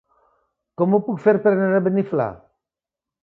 [0.81, 2.27] Com ho puc fer per anar a Beniflà?